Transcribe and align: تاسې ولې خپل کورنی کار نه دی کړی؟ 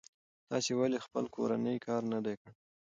تاسې 0.49 0.71
ولې 0.79 0.99
خپل 1.05 1.25
کورنی 1.35 1.75
کار 1.87 2.01
نه 2.13 2.19
دی 2.25 2.35
کړی؟ 2.41 2.53